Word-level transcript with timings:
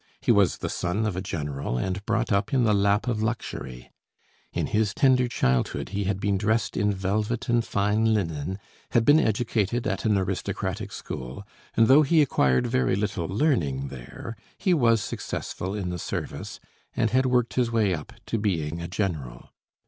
He 0.19 0.31
was 0.31 0.57
the 0.57 0.67
son 0.69 1.05
of 1.05 1.15
a 1.15 1.21
general, 1.21 1.77
and 1.77 2.03
brought 2.07 2.31
up 2.31 2.51
in 2.55 2.63
the 2.63 2.73
lap 2.73 3.07
of 3.07 3.21
luxury; 3.21 3.91
in 4.51 4.65
his 4.65 4.95
tender 4.95 5.27
childhood 5.27 5.89
he 5.89 6.05
had 6.05 6.19
been 6.19 6.39
dressed 6.39 6.75
in 6.75 6.91
velvet 6.91 7.47
and 7.49 7.63
fine 7.63 8.11
linen, 8.11 8.57
had 8.93 9.05
been 9.05 9.19
educated 9.19 9.85
at 9.85 10.03
an 10.03 10.17
aristocratic 10.17 10.91
school, 10.91 11.45
and 11.77 11.85
though 11.85 12.01
he 12.01 12.19
acquired 12.23 12.65
very 12.65 12.95
little 12.95 13.27
learning 13.27 13.89
there 13.89 14.35
he 14.57 14.73
was 14.73 15.03
successful 15.03 15.75
in 15.75 15.89
the 15.91 15.99
service, 15.99 16.59
and 16.95 17.11
had 17.11 17.27
worked 17.27 17.53
his 17.53 17.69
way 17.71 17.93
up 17.93 18.11
to 18.25 18.39
being 18.39 18.81
a 18.81 18.87
general. 18.87 19.49